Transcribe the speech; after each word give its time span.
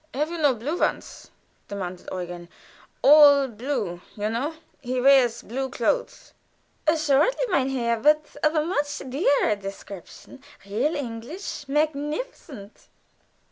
"Have 0.15 0.31
you 0.31 0.39
no 0.39 0.55
blue 0.55 0.79
ones?" 0.79 1.29
demands 1.67 2.07
Eugen. 2.11 2.49
"All 3.03 3.47
blue, 3.47 4.01
you 4.15 4.31
know. 4.31 4.55
He 4.79 4.99
wears 4.99 5.43
blue 5.43 5.69
clothes." 5.69 6.33
"Assuredly, 6.87 7.45
mein 7.51 7.69
Herr, 7.69 7.99
but 7.99 8.35
of 8.41 8.55
a 8.55 8.65
much 8.65 8.97
dearer 9.07 9.55
description; 9.55 10.43
real 10.65 10.95
English, 10.95 11.67
magnificent." 11.67 12.87